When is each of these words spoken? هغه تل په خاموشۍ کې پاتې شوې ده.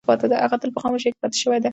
هغه 0.43 0.55
تل 0.61 0.69
په 0.75 0.81
خاموشۍ 0.83 1.09
کې 1.11 1.19
پاتې 1.23 1.37
شوې 1.43 1.59
ده. 1.63 1.69